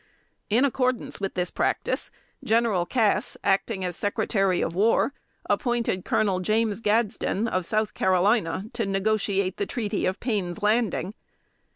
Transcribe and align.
]In 0.49 0.65
accordance 0.65 1.19
with 1.21 1.35
this 1.35 1.51
practice, 1.51 2.09
General 2.43 2.87
Cass, 2.87 3.37
acting 3.43 3.85
as 3.85 3.95
Secretary 3.95 4.59
of 4.59 4.73
War, 4.73 5.13
appointed 5.47 6.05
Colonel 6.05 6.39
James 6.39 6.79
Gadsden, 6.79 7.47
of 7.47 7.67
South 7.67 7.93
Carolina, 7.93 8.65
to 8.73 8.87
negotiate 8.87 9.57
the 9.57 9.67
treaty 9.67 10.07
of 10.07 10.19
Payne's 10.19 10.63
Landing. 10.63 11.13